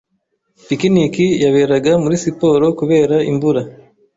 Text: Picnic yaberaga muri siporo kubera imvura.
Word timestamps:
Picnic 0.67 1.15
yaberaga 1.43 1.91
muri 2.03 2.15
siporo 2.23 2.65
kubera 2.79 3.15
imvura. 3.31 3.61